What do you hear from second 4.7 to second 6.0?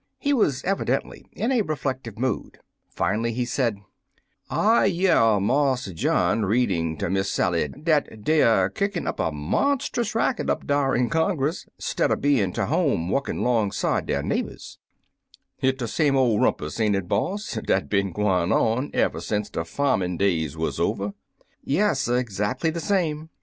"I year Marse